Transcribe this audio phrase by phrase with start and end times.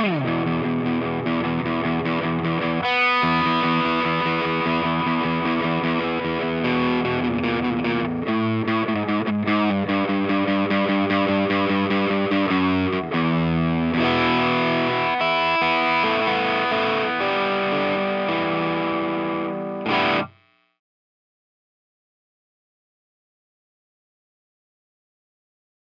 [0.00, 0.06] All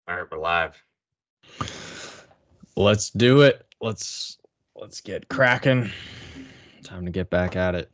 [0.07, 0.83] right, we're live.
[2.77, 3.65] Let's do it.
[3.79, 4.37] Let's
[4.75, 5.89] let's get cracking.
[6.83, 7.91] Time to get back at it.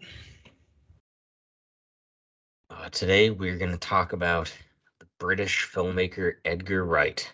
[2.71, 4.51] Uh, today we're going to talk about
[4.99, 7.31] the British filmmaker Edgar Wright.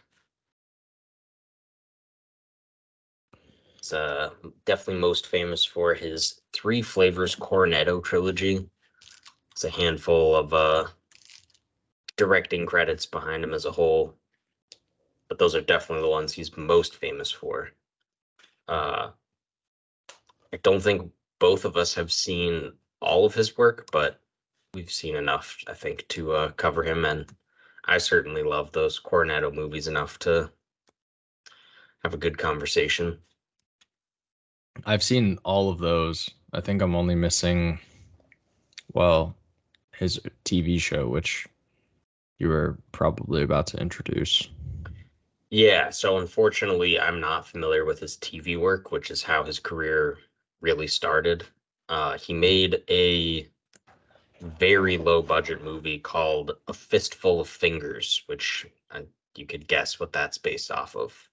[3.77, 4.31] It's uh,
[4.65, 8.67] definitely most famous for his Three Flavors Cornetto trilogy.
[9.53, 10.87] It's a handful of uh,
[12.17, 14.13] directing credits behind him as a whole,
[15.27, 17.69] but those are definitely the ones he's most famous for.
[18.67, 19.11] Uh,
[20.53, 24.19] I don't think both of us have seen all of his work, but
[24.73, 27.05] we've seen enough, I think, to uh, cover him.
[27.05, 27.25] And
[27.85, 30.51] I certainly love those Cornetto movies enough to
[32.03, 33.17] have a good conversation.
[34.85, 36.29] I've seen all of those.
[36.53, 37.79] I think I'm only missing,
[38.93, 39.35] well,
[39.93, 41.47] his TV show, which
[42.37, 44.47] you were probably about to introduce.
[45.49, 50.17] Yeah, so unfortunately, I'm not familiar with his TV work, which is how his career
[50.61, 51.45] really started.
[51.87, 53.47] Uh, he made a
[54.41, 59.01] very low budget movie called A Fistful of Fingers, which uh,
[59.35, 61.29] you could guess what that's based off of.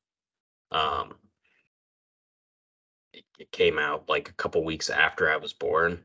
[0.71, 1.15] Um,
[3.13, 6.05] it, it came out like a couple weeks after I was born.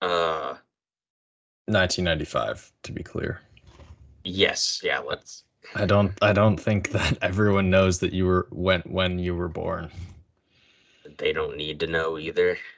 [0.00, 0.56] Uh,
[1.66, 3.40] 1995, to be clear.
[4.24, 5.44] yes, yeah, let's.
[5.74, 9.48] I don't I don't think that everyone knows that you were when when you were
[9.48, 9.90] born.
[11.18, 12.58] They don't need to know either.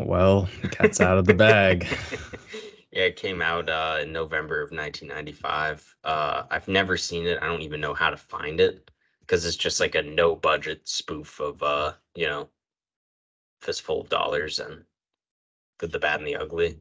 [0.00, 1.86] Well, cat's out of the bag.
[2.90, 5.96] yeah, it came out uh, in November of 1995.
[6.04, 7.38] Uh, I've never seen it.
[7.42, 8.90] I don't even know how to find it
[9.20, 12.48] because it's just like a no budget spoof of, uh, you know,
[13.60, 14.84] Fistful of Dollars and
[15.78, 16.78] Good, the Bad, and the Ugly.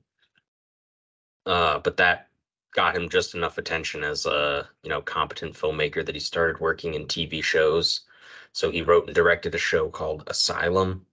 [1.46, 2.31] Uh, but that
[2.74, 6.94] got him just enough attention as a, you know, competent filmmaker that he started working
[6.94, 8.02] in TV shows.
[8.54, 11.06] So he wrote and directed a show called Asylum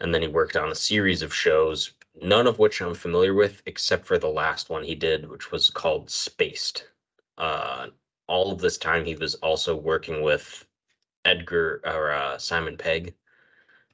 [0.00, 3.62] and then he worked on a series of shows, none of which I'm familiar with,
[3.66, 6.88] except for the last one he did, which was called Spaced.
[7.36, 7.88] Uh,
[8.26, 10.66] all of this time, he was also working with
[11.24, 13.14] Edgar or uh, Simon Pegg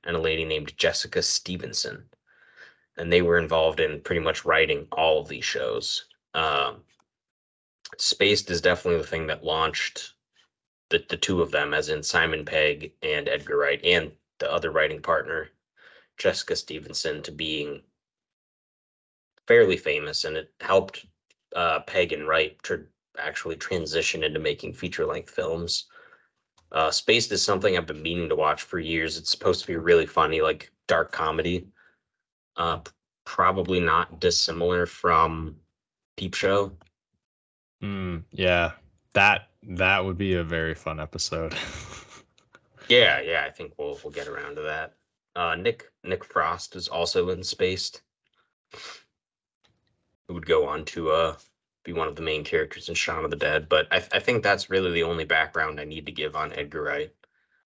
[0.04, 2.08] and a lady named Jessica Stevenson,
[2.96, 6.06] and they were involved in pretty much writing all of these shows.
[6.34, 6.82] Um,
[7.98, 10.14] Spaced is definitely the thing that launched
[10.88, 14.70] the the two of them, as in Simon Pegg and Edgar Wright, and the other
[14.70, 15.50] writing partner
[16.18, 17.82] Jessica Stevenson to being
[19.46, 21.06] fairly famous, and it helped
[21.54, 22.86] uh, Pegg and Wright to
[23.18, 25.86] actually transition into making feature length films.
[26.72, 29.16] Uh, Spaced is something I've been meaning to watch for years.
[29.16, 31.68] It's supposed to be really funny, like dark comedy.
[32.56, 32.80] Uh,
[33.24, 35.56] probably not dissimilar from
[36.16, 36.72] Peep Show.
[37.82, 38.72] Mm, yeah,
[39.12, 41.54] that that would be a very fun episode.
[42.88, 44.94] Yeah, yeah, I think we'll we'll get around to that.
[45.34, 48.02] Uh, Nick Nick Frost is also in Spaced.
[50.28, 51.36] Who would go on to uh
[51.84, 54.42] be one of the main characters in Shaun of the Dead, but I, I think
[54.42, 57.12] that's really the only background I need to give on Edgar Wright.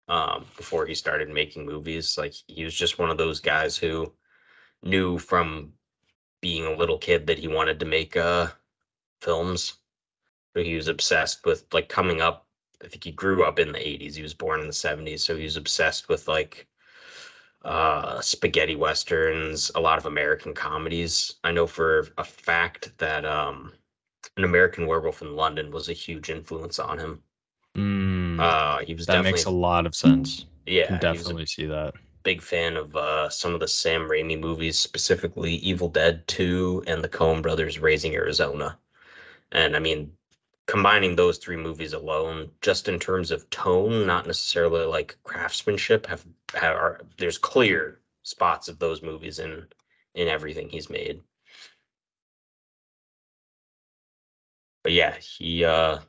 [0.08, 4.12] Um, before he started making movies, like he was just one of those guys who
[4.84, 5.72] knew from
[6.40, 8.48] being a little kid that he wanted to make uh
[9.20, 9.74] films.
[10.64, 12.46] He was obsessed with like coming up.
[12.84, 14.16] I think he grew up in the 80s.
[14.16, 16.68] He was born in the 70s, so he was obsessed with like
[17.64, 21.34] uh, spaghetti westerns, a lot of American comedies.
[21.42, 23.72] I know for a fact that um,
[24.36, 27.22] an American Werewolf in London was a huge influence on him.
[27.76, 30.46] Mm, Uh, he was that makes a lot of sense.
[30.66, 31.94] yeah, Can definitely see that.
[32.22, 37.02] big fan of uh, some of the Sam Raimi movies, specifically Evil Dead 2 and
[37.02, 38.78] the Coen Brothers Raising Arizona.
[39.52, 40.12] And I mean,
[40.66, 46.27] combining those three movies alone, just in terms of tone, not necessarily like craftsmanship, have,
[46.54, 49.66] have are, there's clear spots of those movies in
[50.15, 51.22] in everything he's made.
[54.83, 56.01] But yeah, he uh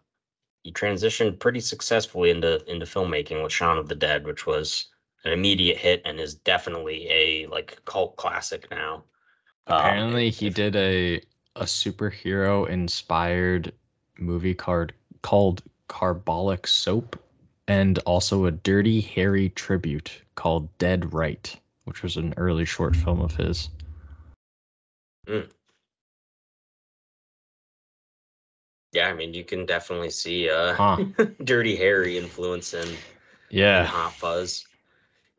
[0.63, 4.87] he transitioned pretty successfully into into filmmaking with Shaun of the Dead, which was
[5.25, 9.05] an immediate hit and is definitely a like cult classic now.
[9.67, 11.21] Um, Apparently, he if- did a
[11.55, 13.73] a superhero inspired
[14.19, 17.17] movie card called Carbolic Soap.
[17.69, 21.53] and also a Dirty Harry tribute called Dead Right,
[21.83, 23.69] which was an early short film of his.
[28.93, 30.97] Yeah, I mean, you can definitely see uh, Huh.
[31.43, 32.97] Dirty Harry influence in, in
[33.49, 33.83] Yeah.
[33.85, 34.65] Hot Fuzz.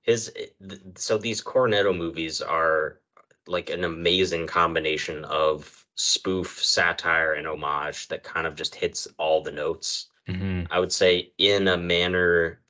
[0.03, 3.01] His th- so these Cornetto movies are
[3.47, 9.43] like an amazing combination of spoof, satire, and homage that kind of just hits all
[9.43, 10.07] the notes.
[10.27, 12.61] hmm I would say in a manner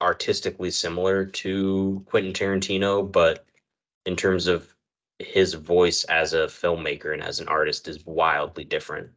[0.00, 3.44] artistically similar to Quentin Tarantino, but
[4.06, 4.74] in terms of
[5.18, 9.10] his voice as a filmmaker and as an artist is wildly different.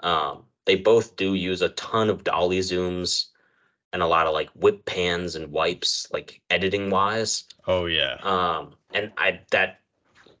[0.00, 3.26] Um, they both do use a ton of dolly zooms
[3.92, 7.44] and a lot of like whip pans and wipes, like editing wise.
[7.66, 8.16] Oh yeah.
[8.22, 9.80] Um, and I that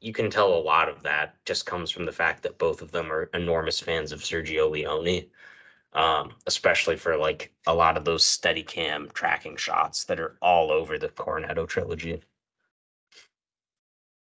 [0.06, 2.92] you can tell a lot of that just comes from the fact that both of
[2.92, 5.28] them are enormous fans of Sergio Leone.
[5.92, 10.70] Um, especially for like a lot of those steady cam tracking shots that are all
[10.70, 12.22] over the Cornetto trilogy.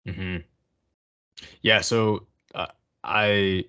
[0.06, 0.38] hmm
[1.62, 1.82] Yeah.
[1.82, 2.68] So uh,
[3.04, 3.66] I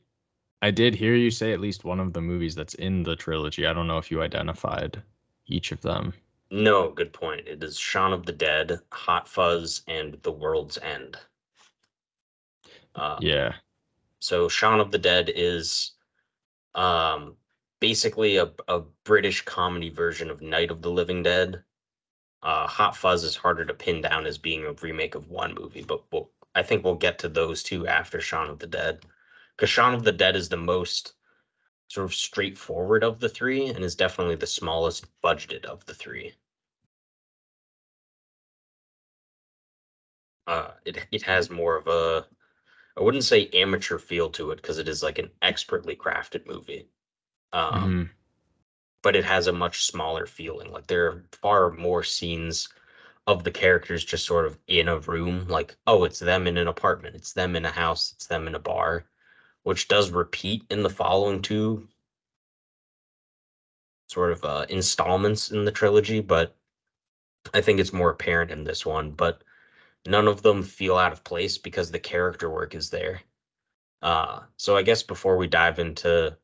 [0.63, 3.67] I did hear you say at least one of the movies that's in the trilogy.
[3.67, 5.03] I don't know if you identified
[5.47, 6.13] each of them.
[6.51, 7.49] No, good point.
[7.49, 11.19] It is Shaun of the Dead, Hot Fuzz, and The World's End.
[12.99, 13.55] Uh, Yeah.
[14.21, 15.93] So Shaun of the Dead is
[16.75, 17.37] um
[17.81, 21.65] basically a, a British comedy version of Night of the Living Dead.
[22.43, 25.85] Uh Hot Fuzz is harder to pin down as being a remake of one movie,
[25.85, 29.07] but we'll, I think we'll get to those two after Shaun of the Dead.
[29.57, 31.15] Because Shaun of the Dead is the most
[31.89, 36.35] sort of straightforward of the three and is definitely the smallest budgeted of the three.
[40.49, 42.27] Uh it it has more of a
[42.99, 46.89] I wouldn't say amateur feel to it because it is like an expertly crafted movie.
[47.53, 48.11] Um, Mhm.
[49.03, 50.73] but it has a much smaller feeling.
[50.73, 52.69] Like there are far more scenes
[53.27, 56.69] of the characters just sort of in a room, like, oh, it's them in an
[56.69, 59.07] apartment, it's them in a house, it's them in a bar,
[59.65, 61.89] which does repeat in the following two
[64.09, 66.57] sort of uh, installments in the trilogy, but
[67.53, 69.11] I think it's more apparent in this one.
[69.13, 69.43] But
[70.09, 73.21] none of them feel out of place because the character work is there.
[74.01, 76.37] Uh, so I guess before we dive into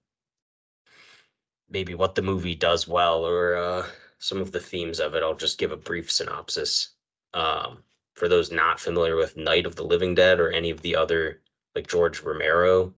[1.71, 3.87] maybe what the movie does well or uh,
[4.19, 6.91] some of the themes of it, I'll just give a brief synopsis.
[7.33, 7.83] Um,
[8.13, 11.41] for those not familiar with Night of the Living Dead or any of the other
[11.75, 12.95] like George Romero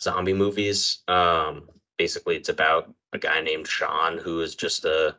[0.00, 5.14] zombie movies, um, basically it's about a guy named Sean who is just a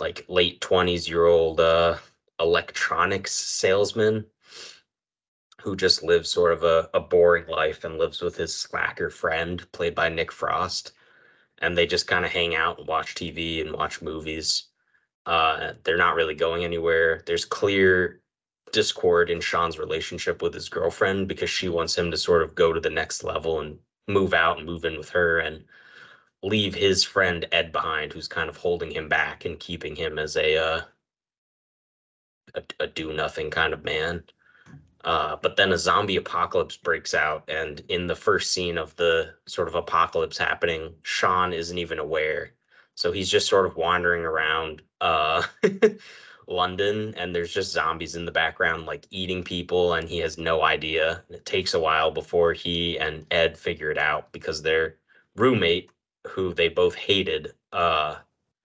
[0.00, 1.96] like late 20s year old uh,
[2.40, 4.24] electronics salesman
[5.60, 9.70] who just lives sort of a, a boring life and lives with his slacker friend
[9.72, 10.92] played by Nick Frost
[11.60, 14.68] and they just kind of hang out and watch TV and watch movies.
[15.26, 17.22] Uh, they're not really going anywhere.
[17.26, 18.20] There's clear
[18.72, 22.72] discord in Sean's relationship with his girlfriend because she wants him to sort of go
[22.72, 25.64] to the next level and move out and move in with her and
[26.42, 30.36] leave his friend Ed behind, who's kind of holding him back and keeping him as
[30.36, 30.80] a uh,
[32.54, 34.22] a, a do nothing kind of man.
[35.04, 39.32] Uh, but then a zombie apocalypse breaks out, and in the first scene of the
[39.46, 42.52] sort of apocalypse happening, Sean isn't even aware.
[42.94, 45.44] So he's just sort of wandering around uh,
[46.48, 50.62] London, and there's just zombies in the background, like eating people, and he has no
[50.62, 51.22] idea.
[51.30, 54.96] It takes a while before he and Ed figure it out because their
[55.36, 55.90] roommate,
[56.26, 58.16] who they both hated, uh,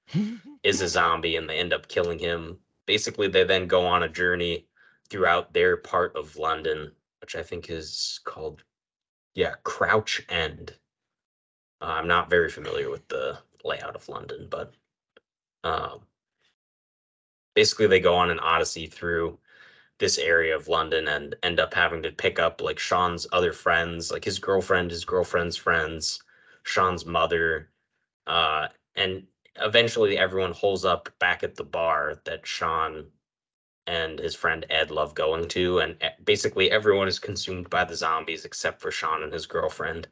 [0.63, 2.57] is a zombie, and they end up killing him.
[2.85, 4.67] Basically, they then go on a journey
[5.09, 8.63] throughout their part of London, which I think is called,
[9.35, 10.73] yeah, Crouch End.
[11.81, 14.73] Uh, I'm not very familiar with the layout of London, but
[15.63, 16.01] um,
[17.53, 19.37] basically they go on an odyssey through
[19.99, 24.11] this area of London and end up having to pick up like Sean's other friends,
[24.11, 26.21] like his girlfriend, his girlfriend's friends,
[26.63, 27.69] Sean's mother,
[28.27, 29.25] uh, and
[29.57, 33.11] eventually everyone holds up back at the bar that Sean
[33.87, 37.95] and his friend Ed love going to, and e- basically everyone is consumed by the
[37.95, 40.07] zombies except for Sean and his girlfriend.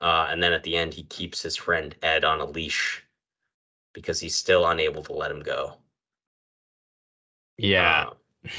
[0.00, 3.04] Uh, and then at the end, he keeps his friend Ed on a leash
[3.92, 5.76] because he's still unable to let him go.
[7.58, 8.10] Yeah.
[8.44, 8.50] Uh,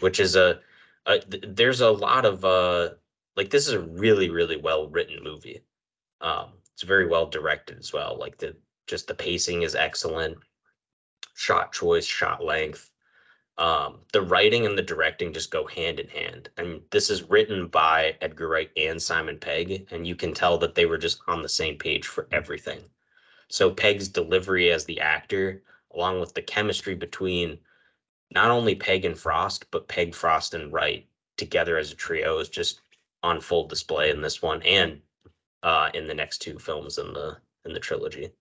[0.00, 0.60] which is a,
[1.06, 2.90] a th- there's a lot of uh
[3.36, 5.62] like this is a really really well written movie.
[6.20, 8.18] Um, it's very well directed as well.
[8.18, 8.56] Like the
[8.86, 10.38] just the pacing is excellent,
[11.34, 12.90] shot choice, shot length.
[13.58, 16.48] Um, the writing and the directing just go hand in hand.
[16.56, 20.74] And this is written by Edgar Wright and Simon Pegg, and you can tell that
[20.74, 22.80] they were just on the same page for everything.
[23.48, 25.62] So Pegg's delivery as the actor,
[25.94, 27.58] along with the chemistry between
[28.34, 32.48] not only Pegg and Frost, but Peg, Frost, and Wright together as a trio is
[32.48, 32.80] just
[33.22, 35.00] on full display in this one and
[35.62, 38.32] uh, in the next two films in the in the trilogy.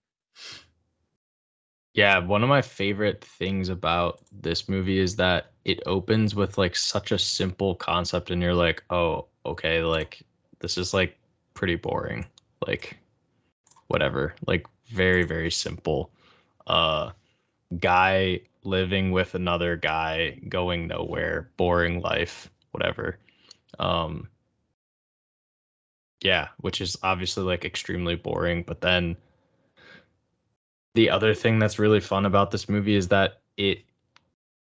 [1.93, 6.75] Yeah, one of my favorite things about this movie is that it opens with like
[6.75, 10.21] such a simple concept and you're like, "Oh, okay, like
[10.59, 11.17] this is like
[11.53, 12.25] pretty boring."
[12.67, 12.97] Like
[13.87, 14.35] whatever.
[14.47, 16.11] Like very very simple.
[16.67, 17.11] Uh
[17.79, 23.19] guy living with another guy, going nowhere, boring life, whatever.
[23.79, 24.29] Um
[26.21, 29.17] yeah, which is obviously like extremely boring, but then
[30.93, 33.79] the other thing that's really fun about this movie is that it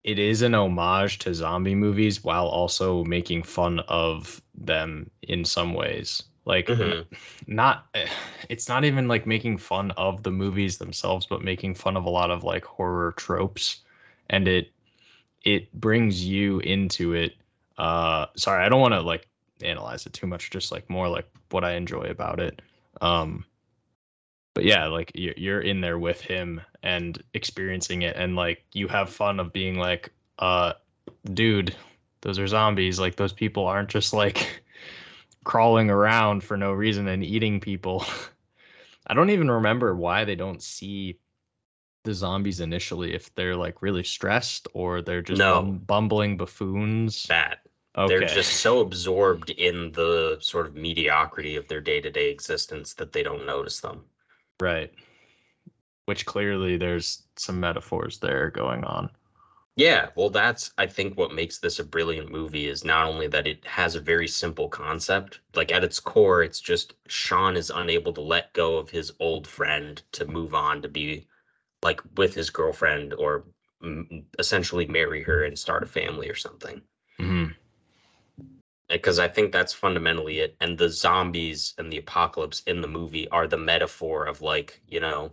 [0.05, 5.75] it is an homage to zombie movies while also making fun of them in some
[5.75, 6.23] ways.
[6.47, 7.07] Like Mhm.
[7.47, 7.87] not
[8.49, 12.11] it's not even like making fun of the movies themselves but making fun of a
[12.11, 13.81] lot of like horror tropes.
[14.31, 14.71] And it
[15.45, 17.35] it brings you into it.
[17.79, 19.29] Uh sorry i don't want to like
[19.63, 22.63] analyze it too much just like more like what i enjoy about it.
[23.01, 23.45] Um
[24.55, 28.89] but yeah like you're, you're in there with him and experiencing it and like you
[28.89, 30.73] have fun of being like uh
[31.33, 31.75] dude
[32.21, 33.01] those are zombies.
[33.01, 34.63] Like those people aren't just like
[35.45, 38.05] crawling around for no reason and eating people.
[39.07, 41.19] I don't even remember why they don't see
[42.05, 45.63] the zombies initially if they're like really stressed or they're just No.
[45.63, 47.25] bum- bumbling buffoons.
[47.25, 47.61] That.
[47.99, 48.19] Okay.
[48.19, 52.95] they're just so absorbed in the sort of mediocrity of their day to day existence
[52.95, 54.05] that they don't notice them.
[54.61, 54.91] Right.
[56.05, 59.11] Which clearly there's some metaphors there going on.
[59.77, 63.47] Yeah, well, that's I think what makes this a brilliant movie is not only that
[63.49, 68.13] it has a very simple concept, like at its core, it's just Sean is unable
[68.13, 71.27] to let go of his old friend to move on to be
[71.83, 73.45] like with his girlfriend or
[74.39, 76.83] essentially marry her and start a family or something.
[77.19, 77.53] hmm
[78.91, 80.57] Because I think that's fundamentally it.
[80.61, 85.01] And the zombies and the apocalypse in the movie are the metaphor of like, you
[85.01, 85.33] know,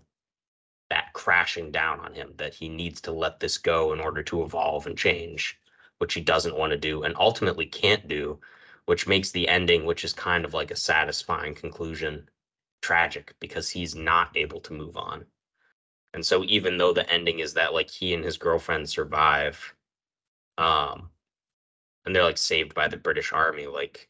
[0.89, 4.43] that crashing down on him that he needs to let this go in order to
[4.43, 5.59] evolve and change
[5.99, 8.39] which he doesn't want to do and ultimately can't do
[8.85, 12.29] which makes the ending which is kind of like a satisfying conclusion
[12.81, 15.25] tragic because he's not able to move on
[16.13, 19.73] and so even though the ending is that like he and his girlfriend survive
[20.57, 21.09] um
[22.07, 24.09] and they're like saved by the british army like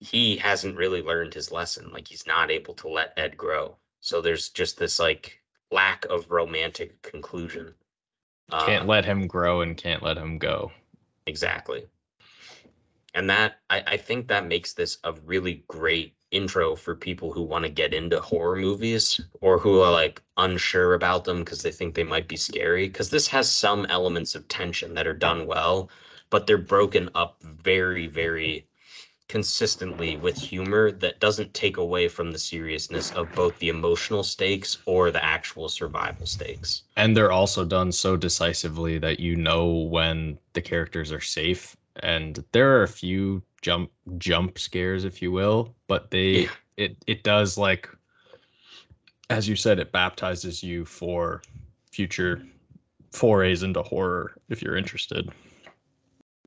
[0.00, 4.20] he hasn't really learned his lesson like he's not able to let ed grow so
[4.20, 7.74] there's just this like lack of romantic conclusion.
[8.52, 10.70] can't Um, let him grow and can't let him go
[11.26, 11.86] exactly.
[13.14, 17.42] And that I, I think that makes this a really great intro for people who
[17.42, 21.72] want to get into horror movies or who are like unsure about them because they
[21.72, 22.88] think they might be scary.
[22.88, 25.90] Because this has some elements of tension that are done well,
[26.30, 28.66] but they're broken up very, very
[29.28, 34.78] consistently with humor that doesn't take away from the seriousness of both the emotional stakes
[34.86, 36.82] or the actual survival stakes.
[36.96, 42.44] and they're also done so decisively that you know when the characters are safe and
[42.52, 46.50] there are a few jump jump scares if you will but they Yeah.
[46.76, 47.88] it it does like
[49.28, 51.42] as you said it baptizes you for
[51.90, 52.42] future
[53.12, 55.28] forays into horror if you're interested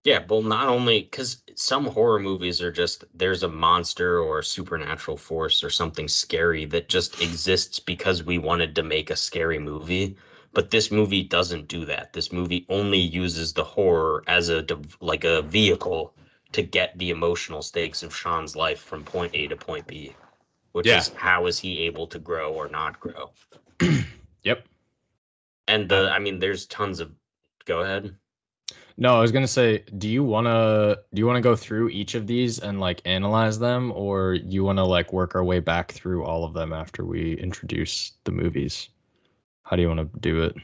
[0.03, 4.43] Yeah, well, not only because some horror movies are just there's a monster or a
[4.43, 9.59] supernatural force or something scary that just exists because we wanted to make a scary
[9.59, 10.17] movie.
[10.53, 12.13] But this movie doesn't do that.
[12.13, 14.65] This movie only uses the horror as a
[15.01, 16.13] like a vehicle
[16.53, 20.15] to get the emotional stakes of Sean's life from point A to point B,
[20.73, 20.99] which Yeah.
[20.99, 23.31] is how is he able to grow or not grow?
[24.43, 24.65] yep
[25.67, 27.11] And the I mean, there's tons of.
[27.65, 28.15] Go ahead.
[28.99, 31.89] No i was gonna say do you want to do you want to go through
[31.89, 35.59] each of these and like analyze them or you want to like work our way
[35.59, 38.89] back through all of them after we introduce the movies
[39.63, 40.55] how do you want to do it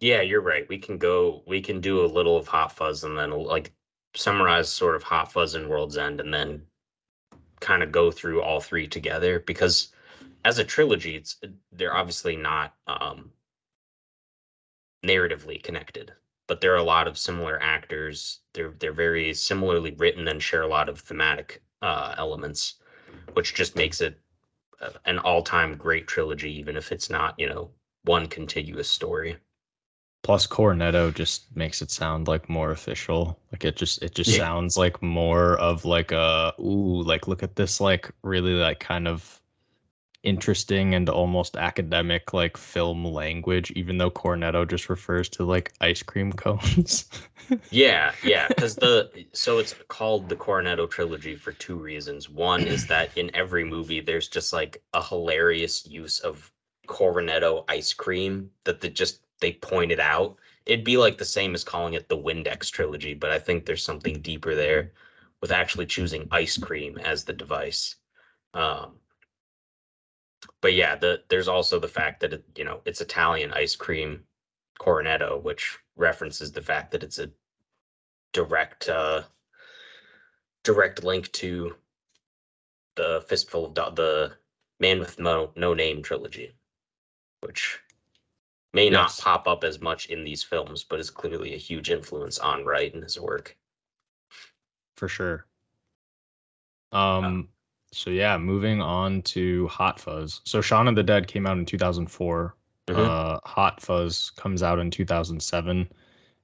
[0.00, 0.66] Yeah, you're right.
[0.68, 1.42] We can go.
[1.46, 3.72] We can do a little of Hot Fuzz and then like
[4.14, 6.62] summarize sort of Hot Fuzz and World's End, and then
[7.60, 9.92] kind of go through all three together because
[10.44, 11.36] as a trilogy, it's
[11.72, 13.30] they're obviously not um,
[15.04, 16.12] narratively connected,
[16.50, 18.40] but there are a lot of similar actors.
[18.54, 22.74] They're they're very similarly written and share a lot of thematic uh, elements,
[23.34, 24.18] which just makes it
[24.80, 27.70] uh, an all-time great trilogy, even if it's not you know
[28.02, 29.36] one contiguous story.
[30.24, 33.38] Plus Cornetto just makes it sound like more official.
[33.52, 34.38] Like it just it just Yeah.
[34.38, 39.06] sounds like more of like a ooh, like look at this like really like kind
[39.06, 39.39] of
[40.22, 46.02] interesting and almost academic like film language, even though Cornetto just refers to like ice
[46.02, 47.08] cream cones.
[47.70, 52.28] Yeah, yeah, because the so it's called the Cornetto trilogy for two reasons.
[52.28, 56.52] One is that in every movie there's just like a hilarious use of
[56.86, 60.36] Cornetto ice cream that they just they pointed out.
[60.64, 63.82] It'd be like the same as calling it the Windex trilogy, but I think there's
[63.82, 64.92] something deeper there
[65.40, 67.96] with actually choosing ice cream as the device.
[68.54, 68.99] Um,
[70.60, 74.24] but yeah, the there's also the fact that it, you know it's Italian ice cream
[74.80, 77.30] Cornetto, which references the fact that it's a
[78.32, 79.22] direct uh,
[80.64, 81.76] direct link to
[82.96, 84.32] the fistful of Do- the
[84.78, 86.54] Man with No No Name trilogy,
[87.40, 87.80] which
[88.72, 92.38] may not pop up as much in these films, but is clearly a huge influence
[92.38, 93.56] on Wright and his work.
[94.96, 95.46] for sure.
[96.92, 97.48] Um
[97.92, 100.40] so yeah, moving on to Hot Fuzz.
[100.44, 102.54] So Shaun of the Dead came out in 2004.
[102.88, 102.96] Mhm.
[102.96, 105.88] Uh Hot Fuzz comes out in 2007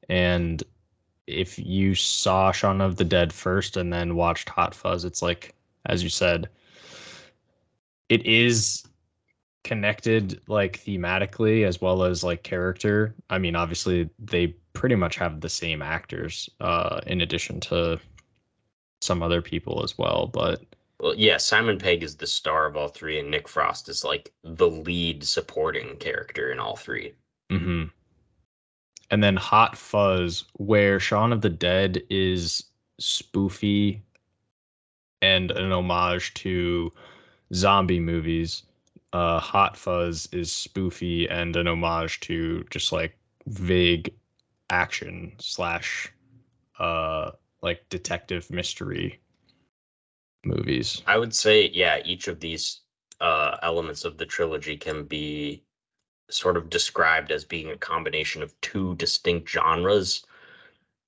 [0.08, 0.62] and
[1.26, 5.54] if you saw Shaun of the Dead first and then watched Hot Fuzz, it's like
[5.86, 6.48] as you said
[8.08, 8.84] it is
[9.64, 13.14] connected like thematically as well as like character.
[13.30, 17.98] I mean, obviously they pretty much have the same actors uh in addition to
[19.00, 20.62] some other people as well, but
[21.00, 24.32] Well, yeah, Simon Pegg is the star of all three, and Nick Frost is like
[24.42, 27.14] the lead supporting character in all three.
[27.50, 27.90] mhm.
[29.10, 32.64] And then Hot Fuzz where Shaun of the Dead is
[33.00, 34.00] spoofy
[35.22, 36.92] and an homage to
[37.54, 38.62] zombie movies.
[39.12, 44.12] Uh Hot Fuzz is spoofy and an homage to just like vague
[44.70, 46.12] action slash
[46.78, 47.30] uh
[47.62, 49.20] like detective mystery
[50.44, 51.02] movies.
[51.06, 52.80] I would say, yeah, each of these
[53.20, 55.62] uh, elements of the trilogy can be
[56.30, 60.24] sort of described as being a combination of two distinct genres,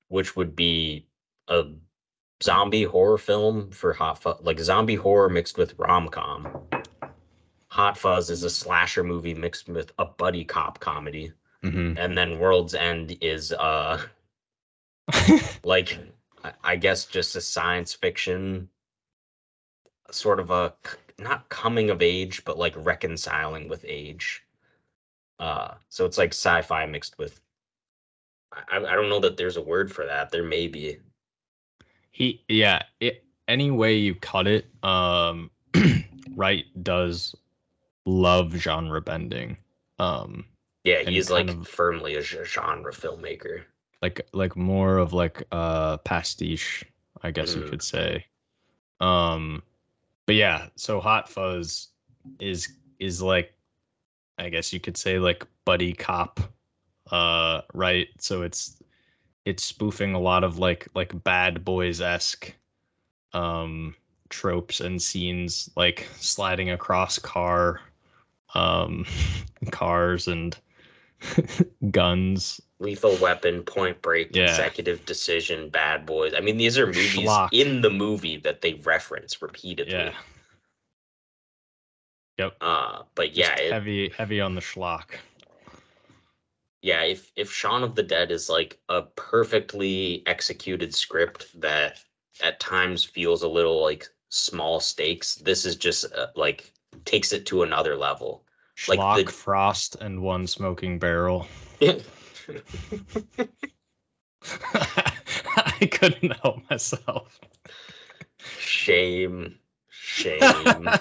[0.09, 1.07] which would be
[1.49, 1.65] a
[2.43, 6.47] zombie horror film for Hot Fuzz, like zombie horror mixed with rom com.
[7.71, 12.39] Hot Fuzz is a slasher movie mixed with a buddy cop comedy, hmm and then
[12.39, 14.01] World's End is uh
[15.65, 15.99] like
[16.63, 18.69] I guess just a science fiction
[20.11, 20.75] sort of a
[21.19, 24.45] not coming of age but like reconciling with age.
[25.39, 27.41] Uh so it's like sci-fi mixed with
[28.53, 30.31] I, I don't know that there's a word for that.
[30.31, 30.99] There may be.
[32.11, 35.51] He yeah it, any way you cut it um
[36.37, 37.35] Wright does
[38.07, 39.57] love genre bending.
[39.99, 40.47] Um
[40.85, 43.65] yeah he's like of- firmly a genre filmmaker.
[44.03, 46.85] Like like more of like uh pastiche
[47.23, 47.71] i guess you Mm.
[47.71, 48.27] could say.
[49.01, 49.63] Um
[50.29, 51.89] but yeah so hot fuzz
[52.39, 52.69] is
[53.01, 53.53] is like
[54.39, 56.39] i guess you could say like buddy cop
[57.11, 58.09] uh right?
[58.19, 58.83] So it's
[59.45, 62.55] it's spoofing a lot of like like bad boys esque
[63.33, 63.95] um
[64.29, 67.81] tropes and scenes like sliding across car
[68.55, 69.07] um
[69.71, 70.57] cars and
[71.91, 74.47] guns lethal weapon point break Yeah.
[74.47, 77.49] consecutive decision bad boys i mean these are movies Schlock.
[77.53, 80.13] in the movie that they reference repeatedly yeah
[82.39, 85.17] yep uh but yeah it, heavy heavy on the schlock.
[86.83, 91.99] yeah if if Shaun of the Dead is like a perfectly executed script that
[92.41, 96.73] at times feels a little like small stakes this is just uh, like
[97.05, 98.45] takes it to another level
[98.87, 101.49] Like Schlock, the- frost, and one smoking barrel.
[105.57, 107.41] I couldn't help myself.
[108.59, 109.59] shame.
[109.91, 110.89] Shame.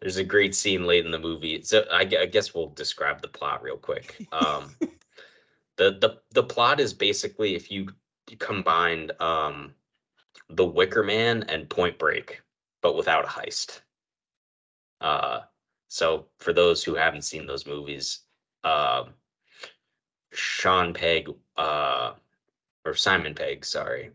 [0.00, 1.62] There's a great scene late in the movie.
[1.62, 4.26] So I, I guess we'll describe the plot real quick.
[4.32, 4.74] Um
[5.76, 7.88] the the the plot is basically if you
[8.38, 9.74] combined um
[10.50, 12.40] the wicker man and point break
[12.82, 13.80] but without a heist.
[15.00, 15.40] Uh
[15.88, 18.20] so for those who haven't seen those movies
[18.64, 19.14] um
[20.36, 22.12] sean pegg uh
[22.84, 24.10] or simon pegg sorry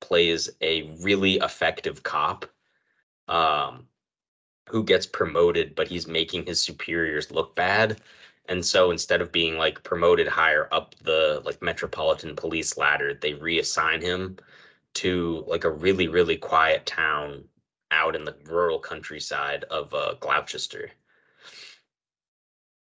[0.00, 2.44] plays a really effective cop
[3.28, 3.86] um
[4.68, 8.00] who gets promoted but he's making his superiors look bad
[8.46, 13.34] and so instead of being like promoted higher up the like metropolitan police ladder they
[13.34, 14.36] reassign him
[14.94, 17.44] to like a really really quiet town
[17.92, 20.90] out in the rural countryside of uh, Gloucester.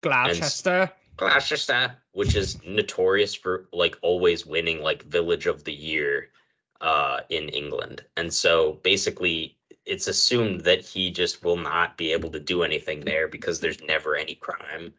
[0.01, 0.91] Gloucester.
[1.17, 6.31] Gloucester, which is notorious for like always winning like village of the year
[6.81, 8.05] uh in England.
[8.17, 13.01] And so basically it's assumed that he just will not be able to do anything
[13.01, 14.95] there because there's never any crime.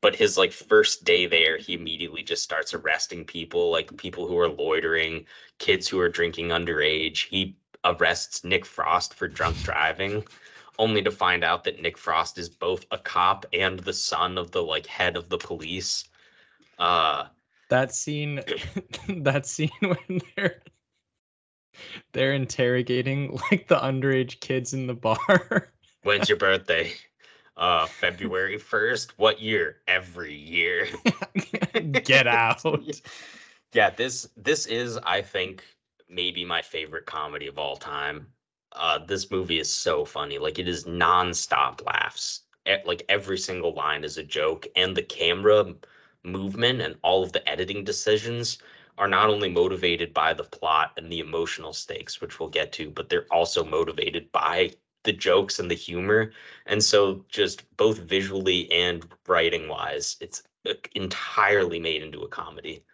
[0.00, 4.38] But his like first day there, he immediately just starts arresting people, like people who
[4.38, 5.26] are loitering,
[5.58, 7.26] kids who are drinking underage.
[7.28, 10.24] He arrests Nick Frost for drunk driving,
[10.78, 14.50] only to find out that Nick Frost is both a cop and the son of
[14.50, 16.04] the like head of the police.
[16.78, 17.26] Uh
[17.70, 18.40] that scene
[19.08, 20.62] that scene when they're
[22.12, 25.72] they're interrogating like the underage kids in the bar.
[26.02, 26.92] When's your birthday?
[27.56, 29.12] Uh February 1st.
[29.16, 29.76] What year?
[29.86, 30.88] Every year.
[32.04, 32.62] Get out.
[33.72, 35.64] yeah, this this is I think
[36.08, 38.26] maybe my favorite comedy of all time.
[38.74, 40.38] Uh this movie is so funny.
[40.38, 42.42] Like it is nonstop laughs.
[42.84, 45.74] Like every single line is a joke and the camera
[46.22, 48.58] movement and all of the editing decisions
[48.96, 52.90] are not only motivated by the plot and the emotional stakes, which we'll get to,
[52.90, 54.70] but they're also motivated by
[55.02, 56.32] the jokes and the humor.
[56.66, 62.84] And so, just both visually and writing wise, it's uh, entirely made into a comedy.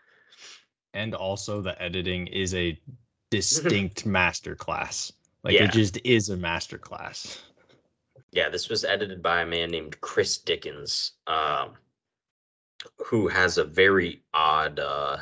[0.95, 2.81] And also, the editing is a
[3.31, 5.13] distinct masterclass.
[5.43, 5.65] Like, yeah.
[5.65, 7.41] it just is a masterclass.
[8.33, 11.73] Yeah, this was edited by a man named Chris Dickens, um,
[13.07, 14.79] who has a very odd.
[14.79, 15.19] Uh,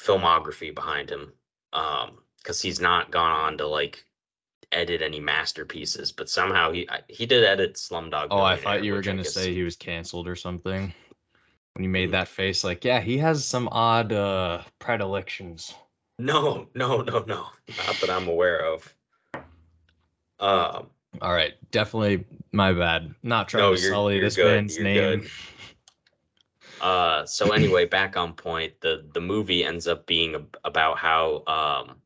[0.00, 1.32] filmography behind him
[1.72, 4.04] um because he's not gone on to like
[4.72, 9.02] edit any masterpieces but somehow he he did edit slumdog oh i thought you were
[9.02, 10.92] going to say he was canceled or something
[11.74, 12.12] when you made mm.
[12.12, 15.74] that face like yeah he has some odd uh predilections
[16.24, 17.46] no no no no
[17.78, 18.94] not that i'm aware of
[20.38, 20.86] um
[21.20, 25.30] all right definitely my bad not trying no, to sully this good, man's name good.
[26.80, 28.72] Uh, so anyway, back on point.
[28.80, 31.96] The the movie ends up being about how um,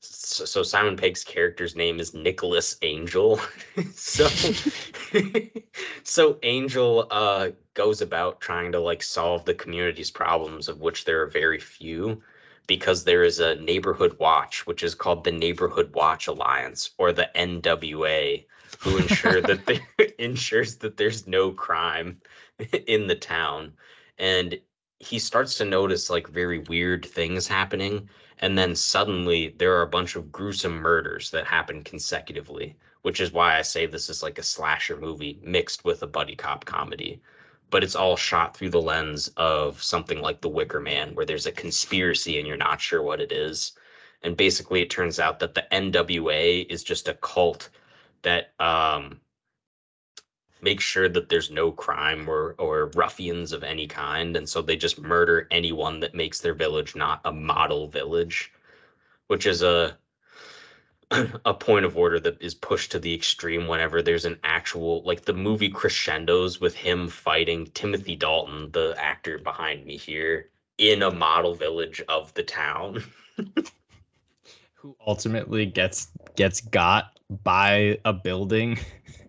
[0.00, 3.40] so, so Simon Pegg's character's name is Nicholas Angel.
[3.94, 4.28] so
[6.02, 11.22] so Angel uh goes about trying to like solve the community's problems, of which there
[11.22, 12.22] are very few,
[12.70, 17.28] because there is a neighborhood watch, which is called the Neighborhood Watch Alliance or the
[17.34, 18.44] NWA,
[18.78, 19.80] who ensure that there
[20.20, 22.20] ensures that there's no crime
[22.86, 23.72] in the town.
[24.18, 24.60] And
[25.00, 29.96] he starts to notice like very weird things happening and then suddenly there are a
[29.96, 34.38] bunch of gruesome murders that happen consecutively which is why i say this is like
[34.38, 37.18] a slasher movie mixed with a buddy cop comedy
[37.70, 41.46] but it's all shot through the lens of something like the wicker man where there's
[41.46, 43.72] a conspiracy and you're not sure what it is.
[44.22, 47.70] And basically it turns out that the nwa is just a cult
[48.22, 49.20] that um,
[50.60, 54.36] make sure that there's no crime or or ruffians of any kind.
[54.36, 58.52] And so they just murder anyone that makes their village not a model village
[59.30, 59.96] which is a
[61.44, 65.22] a point of order that is pushed to the extreme whenever there's an actual like
[65.22, 71.10] the movie crescendos with him fighting Timothy Dalton the actor behind me here in a
[71.10, 73.02] model village of the town
[74.74, 78.78] who ultimately gets gets got by a building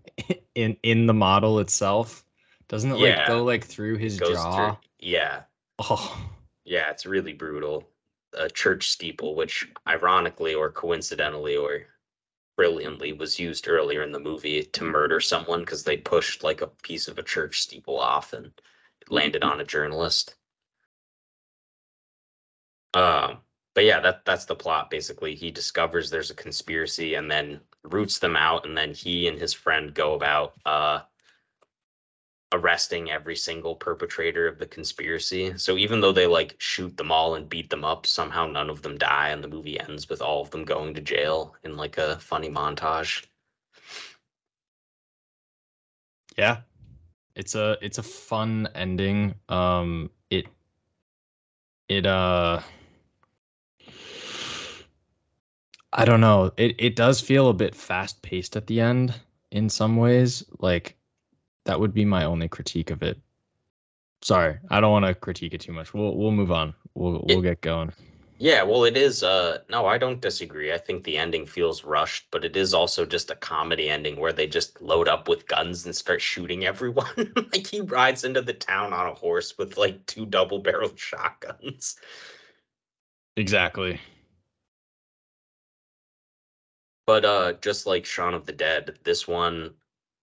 [0.56, 2.24] in in the model itself?
[2.67, 3.17] Doesn't it yeah.
[3.17, 4.56] like go like through his jaw?
[4.56, 5.41] Through, yeah.
[5.80, 6.30] Oh.
[6.63, 7.90] Yeah, it's really brutal.
[8.34, 11.88] A church steeple, which ironically or coincidentally or
[12.56, 16.67] brilliantly was used earlier in the movie to murder someone because they pushed like a
[16.67, 18.52] piece of a church steeple off and
[19.10, 20.36] landed on a journalist.
[22.94, 23.39] Um,
[23.74, 25.36] but yeah, that that's the plot basically.
[25.36, 29.54] He discovers there's a conspiracy and then roots them out, and then he and his
[29.54, 31.02] friend go about uh,
[32.72, 35.58] arresting every single perpetrator of the conspiracy.
[35.58, 38.82] So even though they like shoot them all and beat them up, somehow none of
[38.82, 41.98] them die, and the movie ends with all of them going to jail in like
[41.98, 43.26] a funny montage.
[46.38, 46.62] Yeah,
[47.36, 49.36] it's a it's a fun ending.
[49.50, 50.46] Um, it
[51.90, 52.62] it uh
[55.92, 56.54] I don't know.
[56.56, 59.14] It it does feel a bit fast paced at the end
[59.52, 60.46] in some ways.
[60.60, 60.96] Like
[61.65, 63.19] that would be my only critique of it.
[64.21, 65.93] Sorry, I don't want to critique it too much.
[65.93, 66.74] We'll we'll move on.
[66.93, 67.91] We'll we'll it, get going.
[68.38, 69.21] Yeah, well, it is.
[69.21, 70.74] Uh, no, I don't disagree.
[70.74, 74.34] I think the ending feels rushed, but it is also just a comedy ending where
[74.34, 77.06] they just load up with guns and start shooting everyone.
[77.36, 81.97] like he rides into the town on a horse with like two double-barreled shotguns.
[83.38, 84.02] Exactly.
[87.06, 89.76] But uh, just like Shaun of the Dead, this one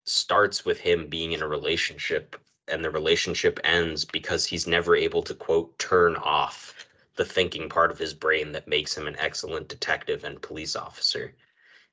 [0.08, 5.22] starts with him being in a relationship, and the relationship ends because he's never able
[5.22, 9.68] to quote turn off the thinking part of his brain that makes him an excellent
[9.68, 11.34] detective and police officer.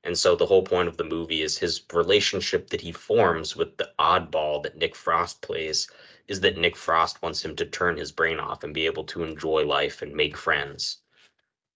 [0.04, 3.76] And so the whole point of the movie is his relationship that he forms with
[3.76, 5.88] the oddball that Nick Frost plays
[6.28, 9.24] is that Nick Frost wants him to turn his brain off and be able to
[9.24, 10.98] enjoy life and make friends.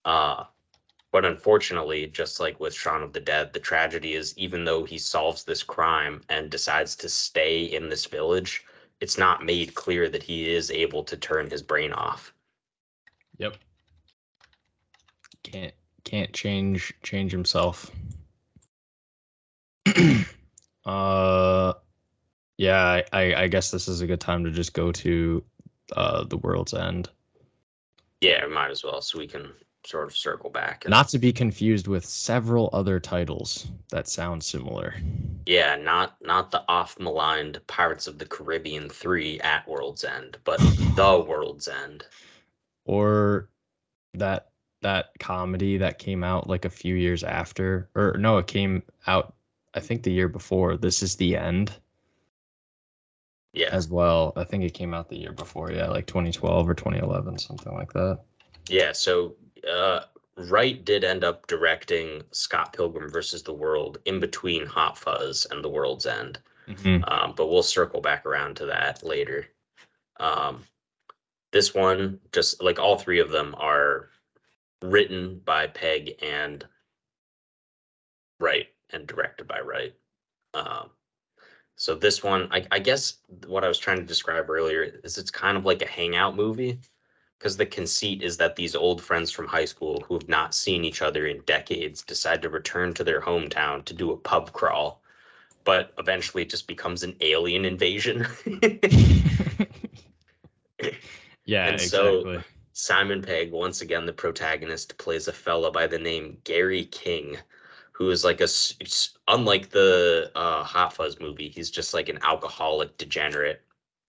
[0.04, 0.44] Uh,
[1.12, 4.98] but unfortunately, just like with Shaun of the Dead, the tragedy is even though he
[4.98, 8.64] solves this crime and decides to stay in this village,
[9.00, 12.32] it's not made clear that he is able to turn his brain off.
[13.38, 13.56] Yep.
[15.42, 17.90] Can't can't change change himself.
[20.84, 21.72] uh
[22.56, 25.42] yeah, I, I guess this is a good time to just go to
[25.96, 27.08] uh the world's end.
[28.20, 29.50] Yeah, might as well, so we can
[29.84, 30.84] sort of circle back.
[30.84, 34.94] and- Not to be confused with several other titles that sound similar.
[35.46, 40.58] Yeah, not not the off maligned Pirates of the Caribbean 3 at World's End, but
[40.96, 42.04] the World's End.
[42.84, 43.48] Or
[44.14, 44.48] that
[44.82, 49.34] that comedy that came out like a few years after or no, it came out
[49.74, 50.76] I think the year before.
[50.76, 51.72] This is the end
[53.52, 53.68] Yeah.
[53.72, 54.32] as well.
[54.36, 57.92] I think it came out the year before, yeah, like 2012 or 2011, something like
[57.92, 58.20] that.
[58.68, 59.36] Yeah, so
[59.68, 60.00] uh
[60.36, 65.62] Wright did end up directing Scott Pilgrim versus the World in between Hot Fuzz and
[65.62, 66.38] The World's End.
[67.04, 69.46] Um, but we'll circle back around to that later.
[70.18, 70.64] Um,
[71.52, 74.08] this one, just like all three of them, are
[74.82, 76.64] written by Pegg and
[78.38, 79.94] Wright and directed by Wright.
[80.54, 80.90] Um,
[81.76, 85.30] so this one, I, I guess what I was trying to describe earlier is it's
[85.30, 86.78] kind of like a hangout movie
[87.40, 90.84] because the conceit is that these old friends from high school who have not seen
[90.84, 95.00] each other in decades decide to return to their hometown to do a pub crawl
[95.64, 98.26] but eventually it just becomes an alien invasion.
[101.44, 106.38] yeah, And so- Simon Pegg, once again, the protagonist, plays a fella by the name
[106.44, 107.36] Gary King,
[107.92, 108.48] who is like a,
[109.28, 113.60] unlike the uh, Hot Fuzz movie, he's just like an alcoholic degenerate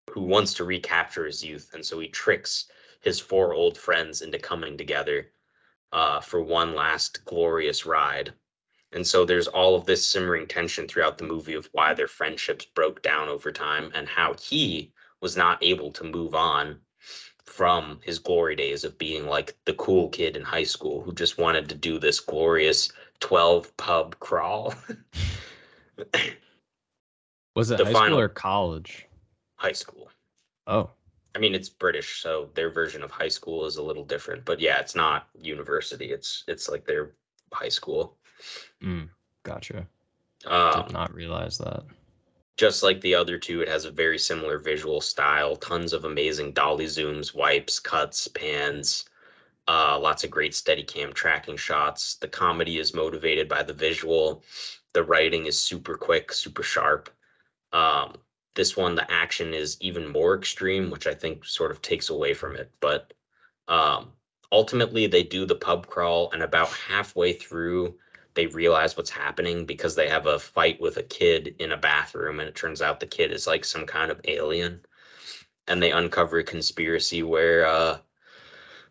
[0.10, 1.72] who wants to recapture his youth.
[1.74, 2.68] And so he tricks
[3.02, 5.28] his four old friends into coming together
[5.92, 8.34] uh, for one last glorious ride.
[8.94, 12.66] And so there's all of this simmering tension throughout the movie of why their friendships
[12.66, 16.80] broke down over time and how he was not able to move on
[17.46, 21.38] from his glory days of being like the cool kid in high school who just
[21.38, 24.74] wanted to do this glorious 12 pub crawl.
[27.56, 29.06] Was it the high final- school or college?
[29.58, 30.10] high school.
[30.66, 30.90] Oh,
[31.36, 34.44] I mean, it's British, so their version of high school is a little different.
[34.46, 36.12] But yeah, it's not university.
[36.12, 37.12] It's it's like their
[37.54, 38.18] high school.
[38.82, 39.10] mm,
[39.44, 39.88] gotcha.
[40.46, 41.84] Um, Did not realize that.
[42.58, 45.56] just like the other two, it has a very similar visual style.
[45.56, 49.06] Tons of amazing dolly zooms, wipes, cuts, pans.
[49.68, 52.16] Uh, lots of great Steadicam tracking shots.
[52.16, 54.44] The comedy is motivated by the visual.
[54.94, 57.10] The writing is super quick, super sharp.
[57.72, 58.16] Um,
[58.54, 62.34] this one, the action is even more extreme, which I think sort of takes away
[62.34, 62.72] from it.
[62.80, 63.14] But
[63.68, 64.12] um,
[64.52, 67.96] ultimately, they do the pub crawl, and about halfway through,
[68.34, 72.40] they realize what's happening because they have a fight with a kid in a bathroom,
[72.40, 74.82] and it turns out the kid is like some kind of alien.
[75.68, 78.00] And they uncover a conspiracy where uh,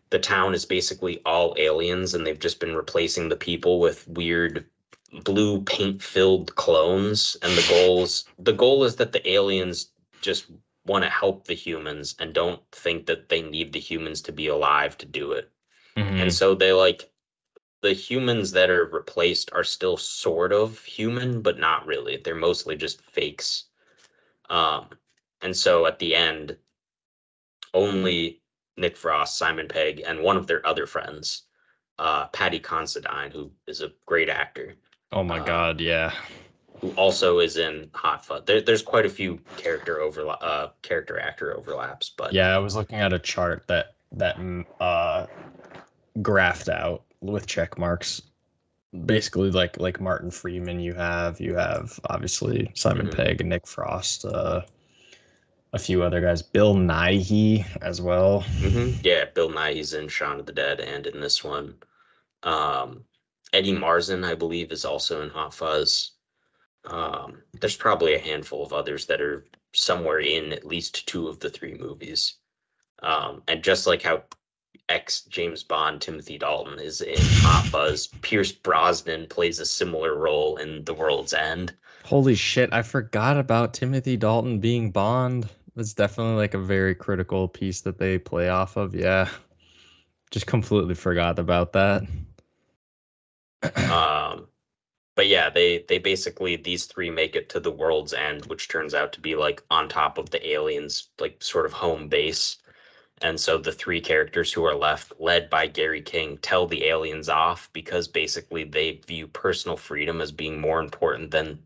[0.09, 4.65] the town is basically all aliens, and they've just been replacing the people with weird
[5.23, 7.37] blue paint filled clones.
[7.41, 10.45] And the goals the goal is that the aliens just
[10.85, 14.47] want to help the humans and don't think that they need the humans to be
[14.47, 15.51] alive to do it.
[15.95, 16.21] Mhm.
[16.21, 17.11] And so they like
[17.81, 22.17] the humans that are replaced are still sort of human, but not really.
[22.17, 23.65] They're mostly just fakes.
[24.49, 24.89] Um,
[25.41, 26.57] and so at the end,
[27.73, 28.41] only
[28.77, 31.43] Nick Frost, Simon Pegg, and one of their other friends,
[31.97, 34.75] uh, Patty Considine, who is a great actor,
[35.13, 36.13] Oh my uh, god, yeah.
[36.81, 38.43] who also is in Hot Fuzz.
[38.45, 42.75] There, there's quite a few character overlap, uh, character actor overlaps, but Yeah, I was
[42.75, 45.27] looking at a chart that that mm, uh
[46.19, 48.21] graphed out with check marks.
[49.05, 53.15] Basically like like Martin Freeman you have, you have obviously Simon Mhm.
[53.15, 54.61] Pegg and Nick Frost, uh
[55.73, 58.43] a few other guys, Bill Nighy as well.
[58.61, 58.99] Mhm.
[59.03, 61.81] Yeah, Bill Nighy's in Shaun of the Dead and in this one.
[62.43, 63.05] Um,
[63.53, 66.11] Eddie Marsan, I believe, is also in Hot Fuzz.
[66.85, 71.39] Um, there's probably a handful of others that are somewhere in at least two of
[71.39, 72.35] the three movies.
[73.03, 74.23] Um, and just like how
[74.89, 80.57] ex James Bond Timothy Dalton is in Hot Fuzz, Pierce Brosnan plays a similar role
[80.57, 81.73] in The World's End.
[82.05, 85.47] Holy shit, I forgot about Timothy Dalton being Bond.
[85.75, 88.93] That's definitely like a very critical piece that they play off of.
[88.93, 89.29] Yeah.
[90.31, 92.03] Just completely forgot about that.
[93.91, 94.47] Um,
[95.15, 98.93] but yeah, they they basically these three make it to the world's end, which turns
[98.93, 102.57] out to be like on top of the aliens, like sort of home base.
[103.21, 107.29] And so the three characters who are left, led by Gary King, tell the aliens
[107.29, 111.59] off because basically they view personal freedom as being more important than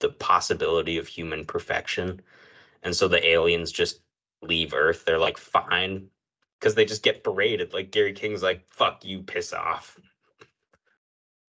[0.00, 2.20] the possibility of human perfection.
[2.82, 4.00] And so the aliens just
[4.42, 5.04] leave Earth.
[5.06, 6.08] They're like, fine.
[6.60, 7.72] Because they just get berated.
[7.72, 9.98] Like Gary King's like, fuck you, piss off.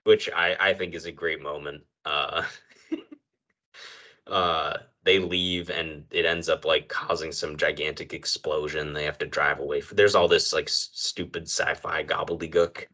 [0.04, 1.84] Which I, I think is a great moment.
[2.06, 2.44] Uh
[4.28, 9.26] uh they leave and it ends up like causing some gigantic explosion they have to
[9.26, 12.86] drive away there's all this like s- stupid sci-fi gobbledygook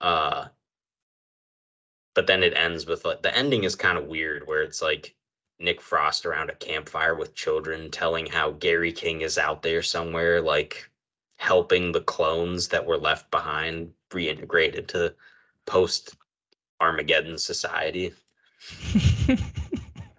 [0.00, 0.46] uh
[2.14, 5.14] but then it ends with like the ending is kind of weird where it's like
[5.58, 10.40] nick frost around a campfire with children telling how gary king is out there somewhere
[10.40, 10.88] like
[11.36, 15.12] helping the clones that were left behind reintegrated to
[15.66, 16.14] post
[16.82, 18.12] armageddon society.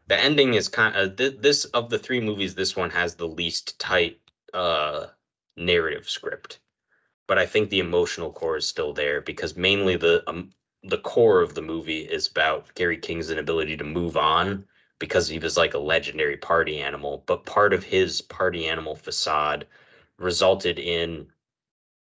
[0.07, 3.27] The ending is kind of th- this of the three movies this one has the
[3.27, 4.19] least tight
[4.53, 5.07] uh
[5.55, 6.59] narrative script.
[7.25, 10.51] But i think the emotional core is still there because mainly the um,
[10.83, 14.65] the core of the movie is about gary king's inability to move on
[14.99, 17.23] because he was like a legendary party animal.
[17.25, 19.65] But part of his party animal facade
[20.17, 21.27] resulted in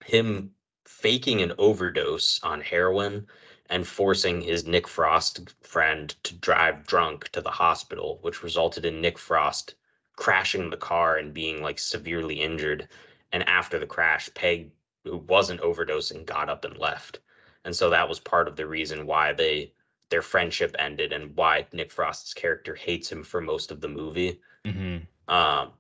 [0.05, 0.51] him
[0.85, 3.27] faking an overdose on heroin
[3.69, 9.01] and forcing his Nick Frost friend to drive drunk to the hospital, which resulted in
[9.01, 9.75] Nick Frost
[10.15, 12.87] crashing the car and being like severely injured.
[13.31, 14.71] And after the crash, Pegg,
[15.03, 17.19] who wasn't overdosing, got up and left.
[17.65, 19.73] And so that was part of the reason why they
[20.09, 24.39] their friendship ended and why Nick Frost's character hates him for most of the movie.
[24.65, 25.73] hmm Um,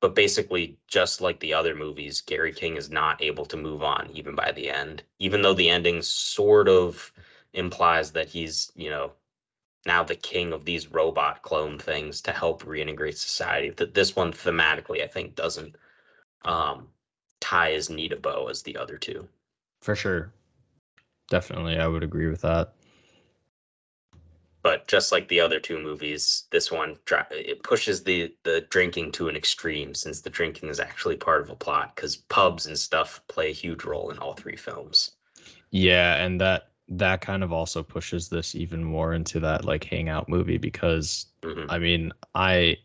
[0.00, 4.10] but basically, just like the other movies, Gary King is not able to move on
[4.12, 7.12] even by the end, even though the ending sort of
[7.52, 9.12] implies that he's, you know,
[9.86, 13.70] now the king of these robot clone things to help reintegrate society.
[13.70, 15.76] That this one thematically, I think, doesn't
[16.44, 16.88] um,
[17.40, 19.28] tie as neat a bow as the other two.
[19.80, 20.32] For sure.
[21.28, 22.72] Definitely, I would agree with that.
[24.62, 26.98] But just like the other two movies, this one
[27.30, 31.50] it pushes the the drinking to an extreme since the drinking is actually part of
[31.50, 35.12] a plot because pubs and stuff play a huge role in all three films.
[35.70, 40.28] Yeah, and that that kind of also pushes this even more into that like hangout
[40.28, 41.66] movie because Mhm.
[41.68, 42.78] I mean, I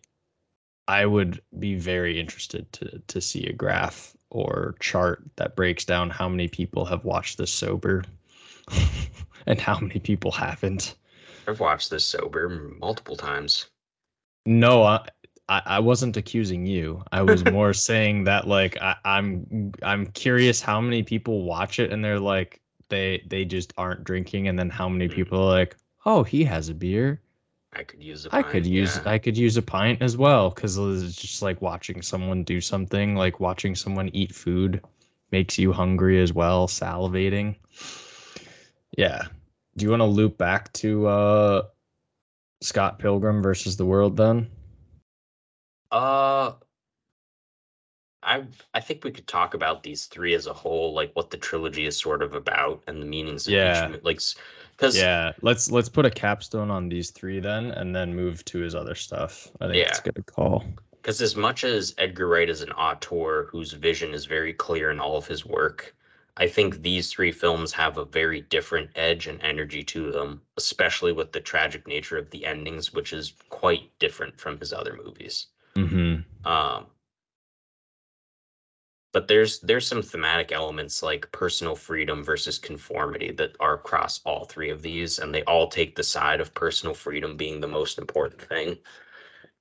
[0.87, 6.09] I would be very interested to to see a graph or chart that breaks down
[6.09, 8.03] how many people have watched this sober
[9.47, 10.95] and how many people haven't.
[11.47, 13.67] I've watched this sober multiple times.
[14.45, 15.07] No, I
[15.47, 17.03] I, wasn't accusing you.
[17.11, 21.91] I was more saying that like I, I'm I'm curious how many people watch it
[21.91, 25.13] and they're like they they just aren't drinking and then how many Mm.
[25.15, 27.21] people are like, "Oh, he has a beer.
[27.73, 29.11] I could use a I pint, could use yeah.
[29.11, 33.15] I could use a pint as well cuz it's just like watching someone do something,
[33.15, 34.81] like watching someone eat food
[35.31, 37.55] makes you hungry as well, salivating.
[38.97, 39.23] Yeah.
[39.77, 41.61] Do you want to loop back to uh
[42.61, 44.49] Scott Pilgrim versus the World then?
[45.91, 46.53] Uh
[48.23, 51.37] I I think we could talk about these three as a whole, like what the
[51.37, 53.93] trilogy is sort of about and the meanings of Yeah.
[53.93, 54.19] each like
[54.71, 58.59] because Yeah, let's let's put a capstone on these three then, and then move to
[58.59, 59.49] his other stuff.
[59.61, 59.89] I think yeah.
[59.89, 60.63] it's a good call.
[60.93, 64.99] because as much as Edgar Wright is an auteur whose vision is very clear in
[64.99, 65.95] all of his work,
[66.37, 71.13] I think these three films have a very different edge and energy to them, especially
[71.13, 75.47] with the tragic nature of the endings, which is quite different from his other movies.
[75.75, 76.47] Mm-hmm.
[76.47, 76.87] Um,
[79.13, 84.43] but there's there's some thematic elements like personal freedom versus conformity that are across all
[84.43, 87.97] three of these, and they all take the side of personal freedom being the most
[87.97, 88.77] important thing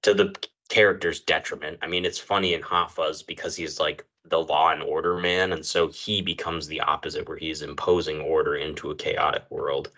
[0.02, 0.34] to the
[0.68, 1.78] character's detriment.
[1.82, 5.52] I mean, it's funny in Hot Fuzz because he's like the law and order man,
[5.52, 9.90] and so he becomes the opposite, where he's imposing order into a chaotic world.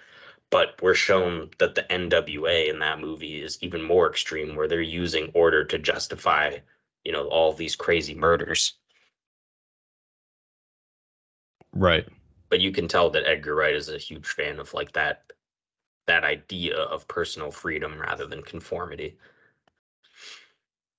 [0.51, 4.81] But we're shown that the NWA in that movie is even more extreme, where they're
[4.83, 6.59] using order to justify,
[7.05, 8.75] you know, all these crazy murders.
[11.73, 12.07] Right.
[12.49, 15.33] But you can tell that Edgar Wright is a huge fan of like that
[16.07, 19.19] that idea of personal freedom rather than conformity.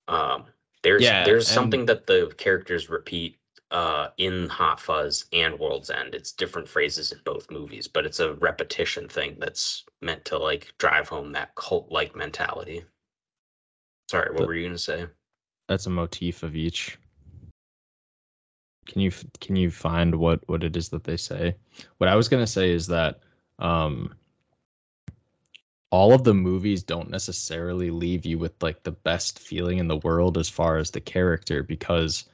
[0.06, 0.46] Um,
[0.82, 3.38] there's Yeah, there's and- something that the characters repeat
[3.70, 6.14] uh, in Hot Fuzz and World's End.
[6.14, 10.72] It's different phrases in both movies, but it's a repetition thing that's meant to like
[10.78, 12.84] drive home that cult like mentality.
[14.10, 15.06] Sorry, what The- were you gonna say?
[15.68, 16.96] That's a motif of each.
[18.86, 19.10] Can you
[19.40, 21.54] can you find what what it is that they say?
[21.98, 23.20] What I was gonna say is that
[23.58, 24.14] um
[25.90, 29.96] all of the movies don't necessarily leave you with like the best feeling in the
[29.98, 32.24] world as far as the character because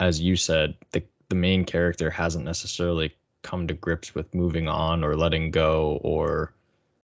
[0.00, 5.04] as you said the the main character hasn't necessarily come to grips with moving on
[5.04, 6.52] or letting go or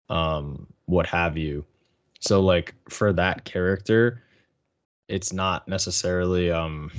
[0.08, 1.64] um what have you.
[2.20, 4.22] So like for that character
[5.08, 6.90] it's not necessarily um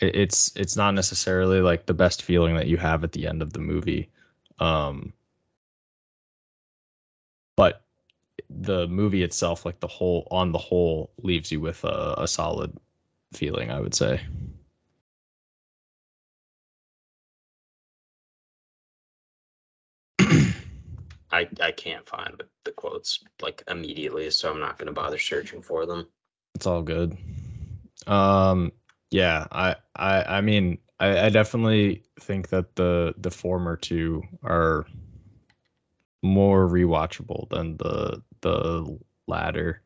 [0.00, 3.42] it, it's it's not necessarily like the best feeling that you have at the end
[3.42, 4.10] of the movie.
[4.58, 5.12] Um
[7.58, 7.82] but
[8.48, 12.72] the movie itself like the whole on the whole leaves you with a, a solid
[13.32, 14.20] feeling i would say
[21.30, 25.60] I I can't find the, the quotes like immediately, so I'm not gonna bother searching
[25.60, 26.06] for them.
[26.54, 27.16] it's all good
[28.06, 28.72] um
[29.10, 34.86] yeah i i i mean i i definitely think that the the former two are
[36.22, 39.82] more rewatchable than the the latter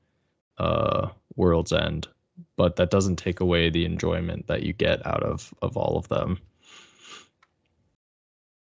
[0.59, 2.09] uh world's end
[2.57, 6.09] but that doesn't take away the enjoyment that you get out of of all of
[6.09, 6.39] them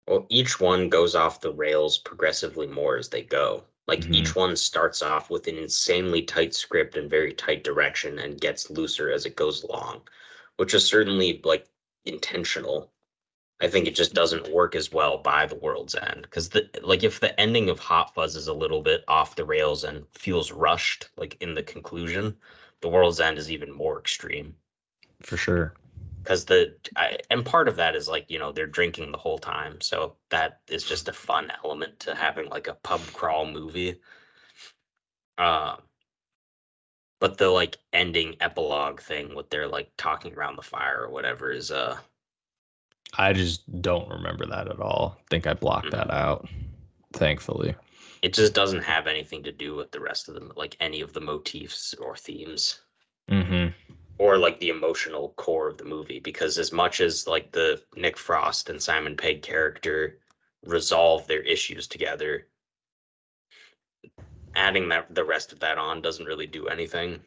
[0.09, 3.65] Well, each one goes off the rails progressively more as they go.
[3.87, 4.15] Like Mhm.
[4.15, 8.71] each one starts off with an insanely tight script and very tight direction and gets
[8.71, 10.09] looser as it goes along,
[10.57, 11.69] which is certainly like
[12.05, 12.93] intentional.
[13.61, 17.03] I think it just doesn't work as well by the world's end because the like
[17.03, 20.53] if the ending of Hot Fuzz is a little bit off the rails and feels
[20.53, 22.37] rushed, like in the conclusion,
[22.81, 24.55] the world's end is even more extreme.
[25.23, 25.75] For sure.
[26.23, 29.39] Because the I, and part of that is like you know they're drinking the whole
[29.39, 34.01] time so that is just a fun element to having like a pub crawl movie.
[35.37, 35.77] Uh,
[37.21, 41.51] but the like ending epilogue thing with their like talking around the fire or whatever
[41.51, 41.99] is uh
[43.17, 45.19] i just don't remember that at all.
[45.31, 46.49] Think i blocked that out
[47.15, 47.75] thankfully.
[48.21, 51.13] It just doesn't have anything to do with the rest of them like any of
[51.13, 52.81] the motifs or themes.
[53.31, 53.69] Mm-hmm.
[54.19, 58.19] Or like the emotional core of the movie because as much as like the Nick
[58.19, 60.19] Frost and Simon Pegg character
[60.65, 62.47] resolve their issues together
[64.55, 67.21] adding that the rest of that on doesn't really do anything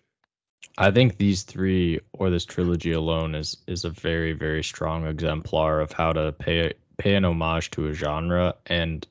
[0.78, 5.80] I think these three or this trilogy alone is is a very very strong exemplar
[5.80, 9.08] of how to pay pay an homage to a genre and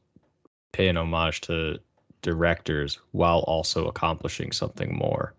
[0.72, 1.78] pay an homage to
[2.22, 5.34] directors while also accomplishing something more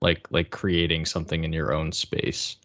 [0.00, 2.56] like like creating something in your own space.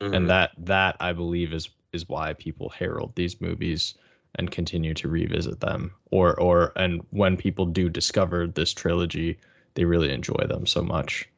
[0.00, 0.14] Mhm.
[0.16, 3.94] and that that I believe is is why people herald these movies
[4.36, 5.92] and continue to revisit them.
[6.10, 9.38] Or or and when people do discover this trilogy
[9.74, 11.28] they really enjoy them so much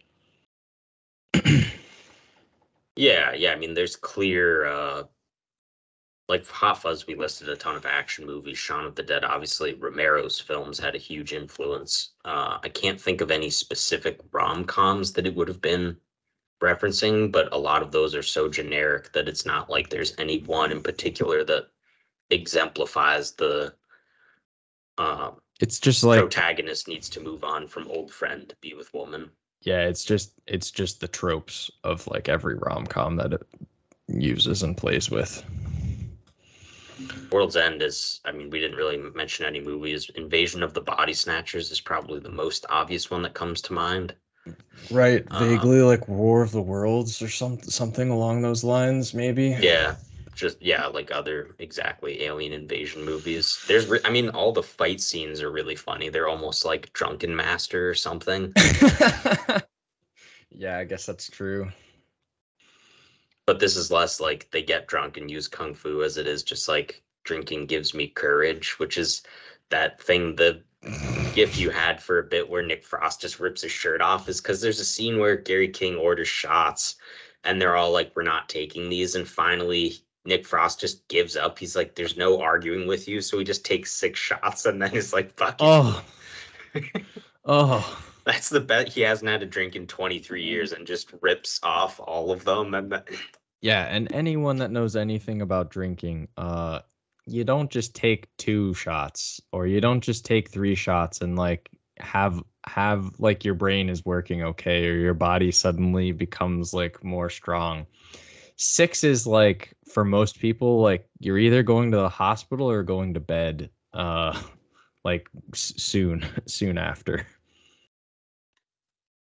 [2.97, 5.03] yeah yeah i mean there's clear uh
[6.29, 9.75] like hot fuzz we listed a ton of action movies shaun of the dead obviously
[9.75, 12.15] romero's films had a huge influence.
[12.25, 15.97] Uh i can't think of any specific rom-coms that it would have been
[16.63, 20.39] referencing but a lot of those are so generic that it's not like there's any
[20.41, 21.69] one in particular that
[22.31, 23.73] exemplifies the
[24.99, 25.31] uh,
[25.61, 29.31] it's just like protagonist needs to move on from old friend to be with woman
[29.63, 33.43] yeah it's just it's just the tropes of like every rom-com that it
[34.09, 35.45] uses and plays with
[37.31, 40.11] World's End is, I mean, we didn't really mention any movies.
[40.15, 44.15] Invasion of the Body Snatchers is probably the most obvious one that comes to mind.
[44.91, 49.57] right Uh, vaguely like war of the worlds or some, something along those lines maybe
[49.61, 49.97] Yeah,
[50.39, 53.65] just, yeah, like other exactly alien invasion movies.
[53.69, 56.09] There's, re- I mean, all the fight scenes are really funny.
[56.09, 58.53] They're almost like Drunken Master or something.
[60.51, 61.71] yeah i guess that's true
[63.47, 66.43] But this is less like they get drunk and use kung fu as it is
[66.45, 69.23] just like drinking gives me courage, which is
[69.71, 70.65] that thing the
[71.33, 74.41] gift you had for a bit where Nick Frost just rips his shirt off is
[74.41, 76.97] because there's a scene where Gary King orders shots
[77.45, 79.15] and they're all like, We're not taking these.
[79.17, 79.95] And finally,
[80.29, 81.59] Nick Frost just gives up.
[81.59, 83.21] He's like, There's no arguing with you.
[83.21, 85.65] So he just takes six shots and then he's like, Fuck it.
[85.65, 86.05] oh
[87.45, 91.59] oh That's the bet he hasn't had a drink in 23 years and just rips
[91.63, 93.03] off all of them.
[93.61, 96.81] Yeah, and anyone that knows anything about drinking, uh
[97.27, 101.69] you don't just take two shots or you don't just take three shots and like
[101.99, 107.31] have have like your brain is working okay or your body suddenly becomes like more
[107.31, 107.87] strong.
[108.59, 113.15] 6 is like for most people like you're either going to the hospital or going
[113.15, 114.41] to bed uh
[115.05, 117.27] like s- soon soon after.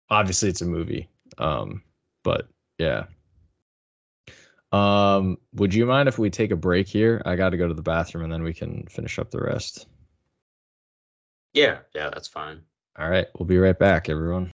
[0.10, 1.10] Obviously it's a movie.
[1.38, 1.82] Um
[2.24, 2.48] but
[2.78, 3.06] yeah.
[4.72, 7.22] Um, would you mind if we take a break here?
[7.26, 9.88] I got to go to the bathroom and then we can finish up the rest.
[11.54, 12.62] Yeah, yeah, that's fine.
[13.00, 14.54] All right, we'll be right back, everyone.